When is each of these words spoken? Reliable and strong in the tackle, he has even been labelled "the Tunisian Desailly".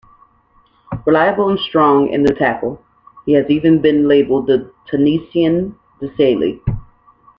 Reliable 1.05 1.49
and 1.49 1.59
strong 1.59 2.09
in 2.09 2.23
the 2.23 2.33
tackle, 2.33 2.81
he 3.27 3.33
has 3.33 3.47
even 3.51 3.79
been 3.81 4.07
labelled 4.07 4.47
"the 4.47 4.71
Tunisian 4.87 5.75
Desailly". 6.01 6.59